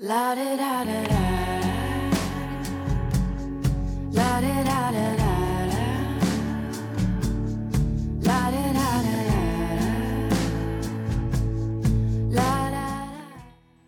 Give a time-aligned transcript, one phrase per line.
[0.00, 1.14] 啦哒哒哒哒，
[4.12, 5.28] 啦哒哒哒哒。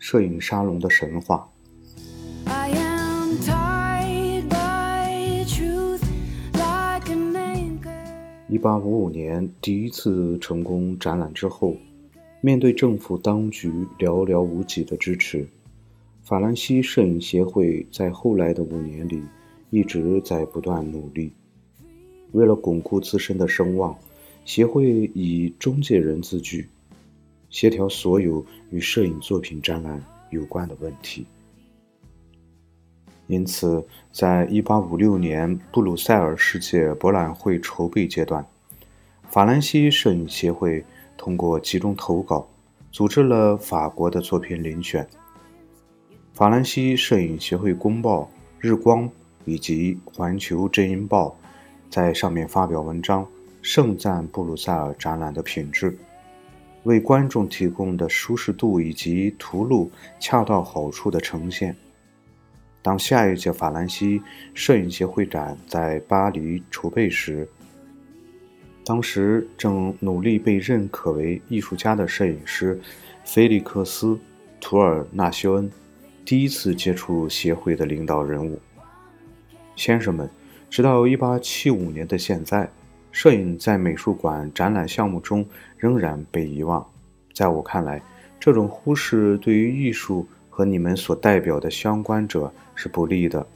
[0.00, 1.48] 摄影沙龙的神话。
[8.48, 11.76] 一八五五年第一次成功展览之后，
[12.40, 15.48] 面对政府当局寥寥无几的支持，
[16.22, 19.24] 法兰西摄影协会在后来的五年里
[19.70, 21.32] 一直在不断努力。
[22.30, 23.98] 为了巩固自身的声望，
[24.44, 26.68] 协会以中介人自居，
[27.50, 31.26] 协调所有与摄影作品展览有关的问题。
[33.26, 38.46] 因此，在1856年布鲁塞尔世界博览会筹备阶段，
[39.28, 40.84] 法兰西摄影协会
[41.16, 42.48] 通过集中投稿，
[42.92, 45.04] 组织了法国的作品遴选。
[46.42, 48.22] 法兰西摄影协会公报
[48.58, 49.08] 《日光》
[49.44, 51.28] 以及《环球真音报》
[51.88, 53.24] 在上面发表文章，
[53.62, 55.96] 盛赞布鲁塞尔展览的品质，
[56.82, 61.76] 为观众提供的舒适度以及图录恰到好处的呈现。
[62.82, 64.20] 当下一届法兰西
[64.52, 67.48] 摄影协会展在巴黎筹备时，
[68.84, 72.80] 当时正努力被认可为艺术家的摄影师
[73.24, 74.06] 菲利克斯·
[74.60, 75.70] 图尔纳修恩
[76.24, 78.58] 第一次接触协会的领导人物。
[79.74, 80.28] 先生们，
[80.70, 82.70] 直到1875年的现在，
[83.10, 85.44] 摄影在美术馆展览项目中
[85.76, 86.86] 仍然被遗忘。
[87.34, 88.00] 在我看来，
[88.38, 93.46] 这种忽视对于艺术和你们所代表的相关者是不利的。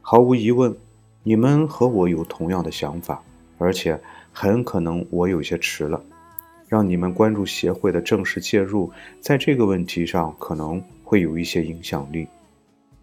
[0.00, 0.76] 毫无疑问，
[1.22, 3.22] 你们和我有同样的想法，
[3.58, 4.00] 而且
[4.32, 6.02] 很可能我有些迟了。
[6.68, 8.90] 让你们关注协会的正式介入，
[9.20, 12.26] 在这个问题上可能会有一些影响力。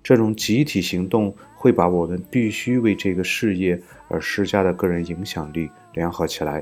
[0.04, 6.62] 这种集体行动会把我们必须为这个事业而施加的个人影响力联合起来，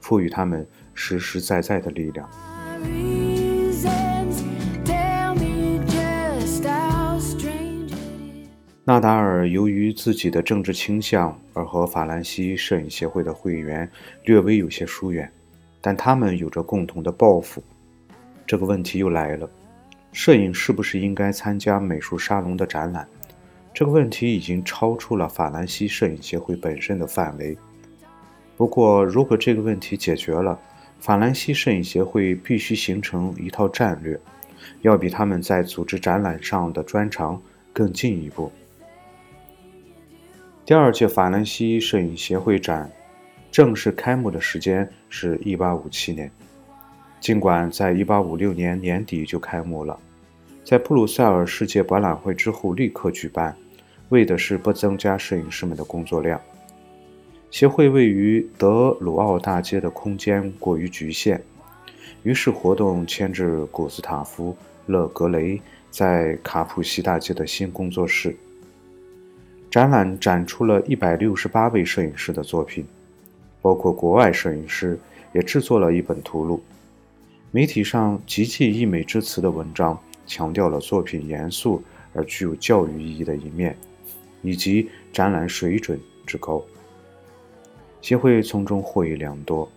[0.00, 2.26] 赋予他们实实在在的力量。
[2.30, 4.42] My reasons
[4.86, 8.48] tell me just how strange it is.
[8.86, 13.86] 纳达尔由于自己的政治倾向而和法兰西摄影协会的会员
[14.24, 15.30] 略微有些疏远，
[15.82, 17.62] 但他们有着共同的抱负。
[18.46, 19.50] 这个问题又来了：
[20.12, 23.06] 摄影是不是应该参加美术沙龙的展览？
[23.74, 27.56] 这个问题已经超出了法兰西摄影协会本身的范围。
[28.56, 30.58] 不过，如果这个问题解决了，
[30.98, 34.18] 法兰西摄影协会必须形成一套战略，
[34.82, 37.40] 要比他们在组织展览上的专长
[37.72, 38.50] 更进一步。
[40.64, 42.90] 第二届法兰西摄影协会展
[43.52, 46.30] 正式开幕的时间是1857年，
[47.20, 49.98] 尽管在1856年年底就开幕了，
[50.64, 53.56] 在布鲁塞尔世界博览会之后立刻举办，
[54.10, 56.40] 为的是不增加摄影师们的工作量。
[57.50, 61.42] 协会位于德鲁奥大街的空间过于局限，
[62.22, 64.52] 于是活动迁至古斯塔夫·
[64.86, 68.36] 勒格雷在卡普西大街的新工作室。
[69.70, 72.86] 展览展出了一百六十八位摄影师的作品，
[73.60, 74.98] 包括国外摄影师，
[75.32, 76.62] 也制作了一本图录。
[77.50, 81.82] 媒体上极尽溢美之词的文章强调了作品严肃
[82.12, 83.76] 而具有教育意义的一面，
[84.42, 86.62] 以及展览水准之高。
[88.00, 89.70] 协会从中获益良多。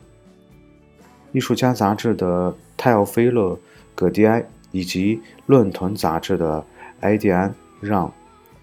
[1.32, 3.54] 艺术家杂志的泰奥菲勒·
[3.96, 6.66] 葛迪埃以及论坛杂志的
[7.02, 7.50] 埃蒂安·
[7.80, 8.12] 让。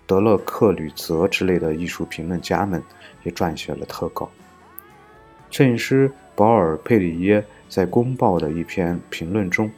[0.06, 2.82] 德勒克吕泽之类的艺术评论家们
[3.24, 4.30] 也撰写了特稿。
[5.50, 9.68] 摄影师保尔·佩里耶在《公报》的一篇评论中，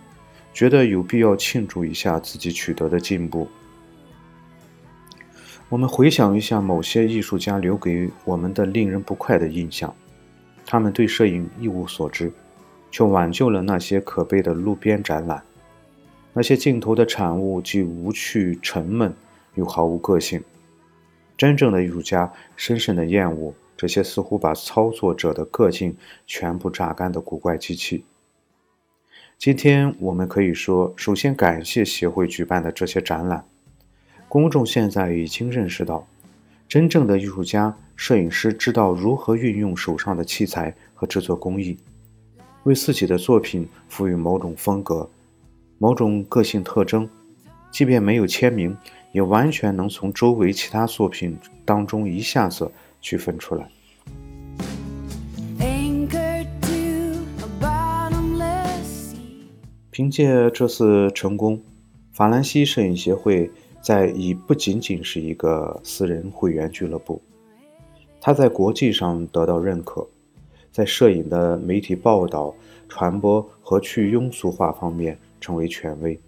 [0.53, 3.49] 觉得有必要庆祝一下自己取得的进步。
[5.71, 9.97] 我们回想一下某些艺术家留给我们的令人不快的印象：
[10.67, 12.31] 他们对摄影一无所知，
[12.91, 15.43] 却挽救了那些可悲的路边展览。
[16.35, 19.15] 那些镜头的产物既无趣、沉闷。
[19.55, 20.45] 又毫无个性。
[21.39, 25.97] 真正的艺术家深深的厌恶这些似乎把操作者的个性
[26.27, 28.05] 全部榨干的古怪机器。
[29.39, 33.43] 今天我们可以说，首先感谢协会举办的这些展览。
[34.29, 36.07] 公众现在已经认识到，
[36.69, 41.79] 真正的艺术家、摄影师知道如何运用手上的器材和制作工艺，
[42.65, 45.09] 为自己的作品赋予某种风格、
[45.79, 47.09] 某种个性特征，
[47.71, 48.77] 即便没有签名。
[49.13, 53.71] 也完全能从周围其他作品当中一下子区分出来。
[55.59, 59.15] Anchored to a bottomless
[59.91, 61.63] 凭借这次成功，
[62.13, 63.51] 法兰西摄影协会
[63.83, 67.21] 在已不仅仅是一个私人会员俱乐部，
[68.21, 70.07] 它在国际上得到认可，
[70.71, 72.55] 在摄影的媒体报道、
[72.89, 76.19] 传播和去庸俗化方面成为权威。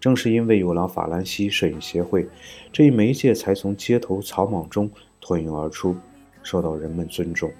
[0.00, 2.28] 正是因为有了法兰西摄影协会
[2.72, 4.90] 这一媒介，才从街头草莽中
[5.22, 5.96] 脱颖而出，
[6.42, 7.50] 受到人们尊重。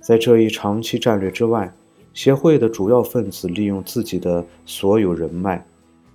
[0.00, 1.72] 在这一长期战略之外，
[2.12, 5.64] 协会的主要分子利用自己的所有人脉，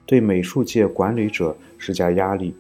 [0.05, 2.53] 对美术界管理者施加压力。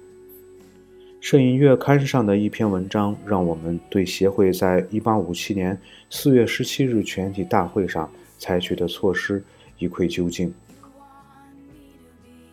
[1.19, 5.77] 摄影月刊上的一篇文章，让我们对协会在1857年
[6.09, 9.43] 4月17日全体大会上采取的措施。
[9.77, 10.53] 一窥究竟。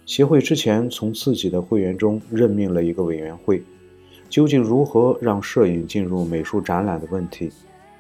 [0.05, 3.63] 协会之前从自己的会员中任命了一个委员会，
[4.29, 7.51] 究竟如何让摄影进入美术展览的问题，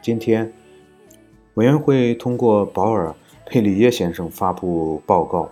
[0.00, 0.52] 今天
[1.54, 3.08] 委员会通过保尔·
[3.46, 5.50] 佩里耶先生发布报告。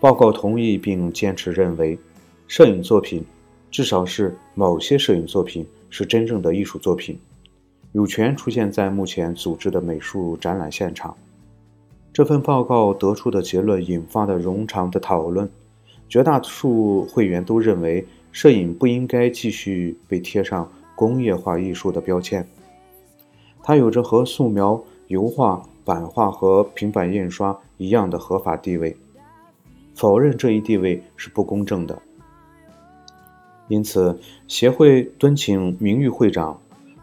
[0.00, 1.98] 报告同意并坚持认为，
[2.46, 3.24] 摄影作品，
[3.70, 7.18] 至少是某些摄影作品，是真正的艺术作品，
[7.92, 11.16] 有权出现在目前组织的美术展览现场。
[12.12, 15.50] 这份报告得出的结论引发的冗长的讨论，
[16.08, 22.46] 绝大多数会员都认为，摄影不应该继续被贴上工业化艺术的标签。
[23.62, 28.96] 它有着和素描、油画、版画和平板印刷一样的合法地位。
[29.94, 32.00] 否认这一地位是不公正的。
[33.66, 36.58] 因此，协会敦请名誉会长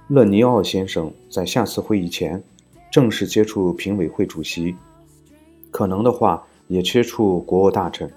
[0.08, 2.42] 勒尼奥先生在下次会议前
[2.90, 4.76] 正式接触评委会主席。
[5.70, 8.10] 可能的话，也接触国务大臣。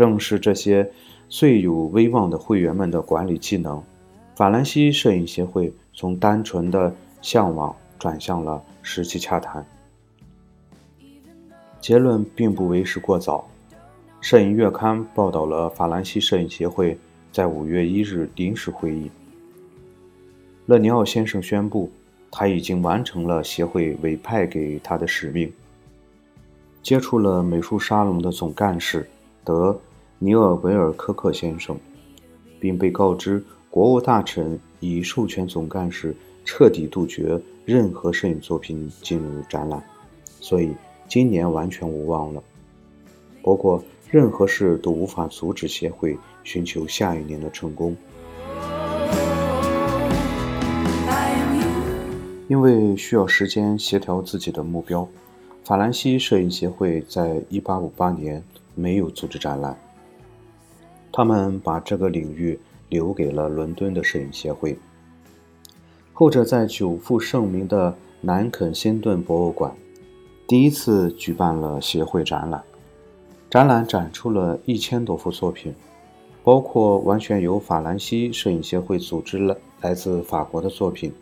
[0.00, 0.90] 正是这些
[1.28, 3.82] 最有威望的会员们的管理技能，
[4.34, 9.62] 法兰西摄影协会从单纯的向往转向了实际洽谈。
[11.82, 13.46] 结论并不为时过早。
[14.22, 16.98] 摄影月刊报道了法兰西摄影协会
[17.30, 19.10] 在五月一日临时会议，
[20.64, 21.92] 勒尼奥先生宣布。
[22.30, 25.52] 他已经完成了协会委派给他的使命，
[26.82, 29.06] 接触了美术沙龙的总干事
[29.44, 29.78] 德
[30.22, 31.74] 尼尔维尔科克先生，
[32.60, 36.14] 并被告知国务大臣已授权总干事
[36.44, 39.82] 彻底杜绝任何摄影作品进入展览，
[40.26, 40.74] 所以
[41.08, 42.42] 今年完全无望了。
[43.42, 47.96] 不过，任何事都无法阻止协会寻求下一年的成功。
[52.46, 55.08] 因为需要时间协调自己的目标，
[55.64, 58.44] 法兰西摄影协会在1858年
[58.74, 59.74] 没有组织展览。
[61.12, 62.58] 他们把这个领域
[62.88, 64.78] 留给了伦敦的摄影协会，
[66.12, 69.74] 后者在久负盛名的南肯辛顿博物馆
[70.46, 72.62] 第一次举办了协会展览。
[73.48, 75.74] 展览展出了一千多幅作品，
[76.42, 81.12] 包括完全由法兰西摄影协会组织了来自法国的作品。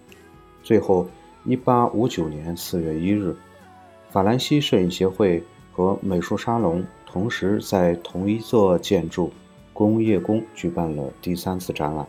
[0.62, 1.06] 最后。
[1.44, 3.34] 一八五九年四月一日，
[4.10, 5.42] 法兰西摄影协会
[5.72, 9.30] 和美术沙龙同时在同一座建筑——
[9.78, 12.04] 工业宫举办了第三次展览。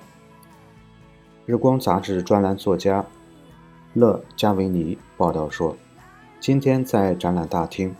[1.46, 3.06] 日光杂志专栏作家
[3.94, 5.78] 勒加维尼报道说
[6.42, 7.96] ：“今天在展览大厅，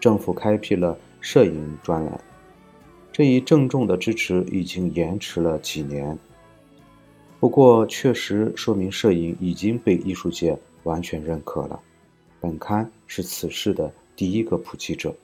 [0.00, 2.18] 政府开辟了摄影专栏。
[3.12, 6.18] 这一郑重的支持已经延迟了几年。”
[7.38, 11.78] 不过，确实说明摄影已经被艺术界完全认可了。
[12.40, 15.14] 本刊是此事的第一个普及者。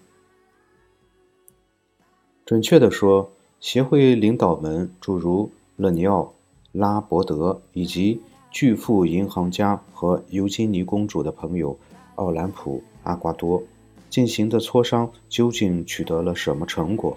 [2.45, 6.33] 准确地说，协会领导们诸如勒尼奥、
[6.73, 11.79] 拉伯德以及巨富银行家和尤金尼公主的朋友
[12.15, 13.63] 奥兰普·阿瓜多
[14.09, 17.17] 进行的磋商，究竟取得了什么成果？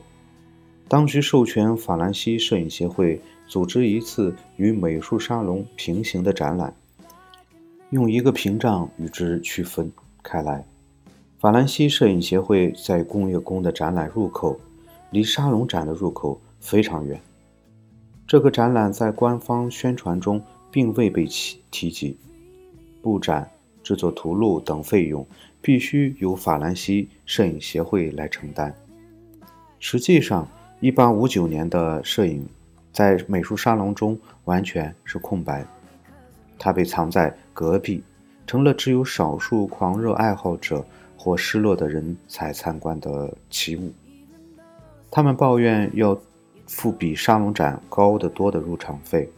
[0.87, 3.19] 当局授权法兰西摄影协会。
[3.45, 6.73] 组织一次与美术沙龙平行的展览，
[7.89, 9.91] 用一个屏障与之区分
[10.23, 10.65] 开来。
[11.37, 14.57] 法兰西摄影协会在工业宫的展览入口，
[15.13, 17.21] 离沙龙展的入口非常远。
[18.27, 22.17] 这个展览在官方宣传中并未被提提及。
[23.01, 23.49] 布展、
[23.81, 25.25] 制作图录等费用
[25.61, 28.75] 必须由法兰西摄影协会来承担。
[29.79, 30.47] 实际上
[30.81, 32.45] ，1859年的摄影。
[32.91, 34.15] 在美术沙龙中
[34.45, 35.65] 完全是空白，
[36.59, 38.03] 它被藏在隔壁，
[38.45, 40.85] 成了只有少数狂热爱好者
[41.17, 43.91] 或失落的人才参观的奇物。
[45.15, 46.19] 他们抱怨要
[46.65, 49.29] 付比沙龙展高得多的入场费。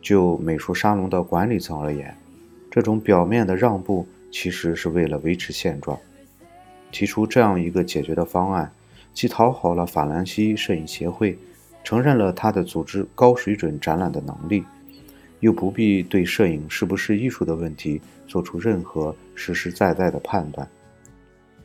[0.00, 2.16] 就美术沙龙的管理层而言，
[2.70, 5.98] 这种表面的让步其实是为了维持现状。
[6.92, 8.70] 提出这样一个解决的方案，
[9.12, 11.36] 既讨好了法兰西摄影协会，
[11.82, 14.62] 承认了他的组织高水准展览的能力，
[15.40, 20.68] 又不必对摄影是不是艺术的问题做出任何实实在在的判断。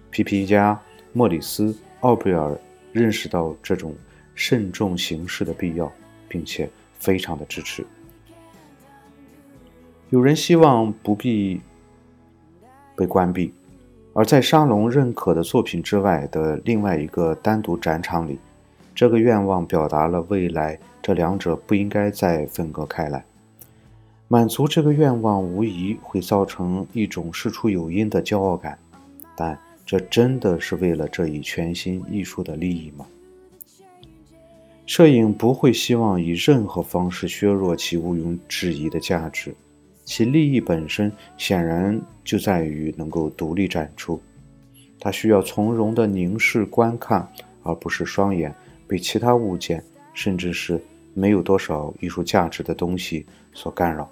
[0.10, 0.82] 批评家
[1.14, 1.68] 莫里斯·
[2.00, 2.60] 奥贝尔
[2.96, 3.94] 认识到这种
[4.36, 5.92] 慎重行事的必要，
[6.30, 7.86] 并且非常的支持。
[10.12, 11.60] 有人希望不必
[12.96, 13.54] 被关闭，
[14.14, 18.40] 而在沙龙认可的作品之外的另外一个单独展场里，
[18.96, 23.26] 这个愿望表达了未来这两者不应该再分割开来。
[24.30, 28.80] 满足这个愿望无疑会造成一种事出有因的骄傲感，
[29.36, 33.06] 但这真的是为了这一全新艺术的利益吗？
[34.86, 39.54] 摄影不会希望以任何方式削弱其毋庸置疑的价值。
[40.04, 44.22] 其利益本身显然就在于能够独立展出，
[45.00, 47.28] 它需要从容地凝视观看，
[47.64, 48.54] 而不是双眼
[48.88, 50.80] 被其他物件，甚至是
[51.16, 54.08] 没有多少艺术价值的东西所干扰。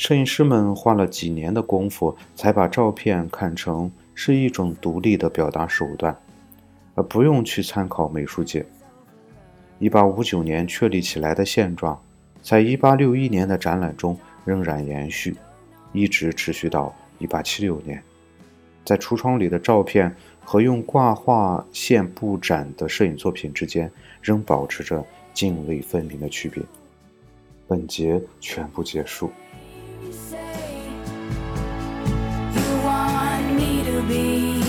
[0.00, 6.18] 摄影师们花了几年的功夫，才把照片看成是一种独立的表达手段，
[6.94, 8.64] 而不用去参考美术界。
[9.78, 12.00] 一八五九年确立起来的现状。
[12.40, 15.36] 在1861年的展览中仍然延续，
[15.92, 18.02] 一直持续到1876年。
[18.86, 23.92] 在橱窗里的照片和用挂画线布展的摄影作品之间，
[24.22, 25.04] 仍保持着
[25.34, 26.62] 泾渭分明的区别。
[27.68, 29.30] 本节全部结束。
[34.02, 34.59] Be